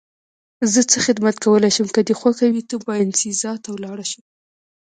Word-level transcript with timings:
زه 0.73 0.81
څه 0.91 0.97
خدمت 1.05 1.35
کولای 1.45 1.71
شم؟ 1.75 1.87
که 1.95 2.01
دې 2.07 2.13
خوښه 2.19 2.45
وي 2.53 2.63
ته 2.69 2.75
باینسیزا 2.85 3.51
ته 3.63 3.69
ولاړ 3.75 3.99
شه. 4.11 4.21